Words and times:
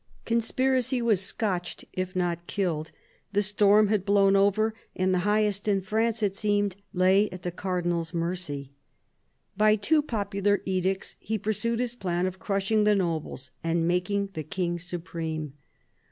Conspiracy 0.25 0.99
was 0.99 1.21
scotched, 1.21 1.85
if 1.93 2.15
not 2.15 2.47
killed; 2.47 2.89
the 3.33 3.43
storm 3.43 3.89
had 3.89 4.03
blown 4.03 4.35
over, 4.35 4.73
and 4.95 5.13
the 5.13 5.19
highest 5.29 5.67
in 5.67 5.79
France, 5.79 6.23
it 6.23 6.35
seemed, 6.35 6.75
lay 6.91 7.29
at 7.29 7.43
the 7.43 7.51
Cardinal's 7.51 8.11
mercy. 8.11 8.71
By 9.55 9.75
two 9.75 10.01
popular 10.01 10.63
edicts 10.65 11.17
he 11.19 11.37
pursued 11.37 11.79
his 11.79 11.93
plan 11.93 12.25
of 12.25 12.39
crushing 12.39 12.83
the 12.83 12.95
nobles 12.95 13.51
and 13.63 13.87
making 13.87 14.29
the 14.33 14.41
King 14.43 14.79
supreme. 14.79 15.53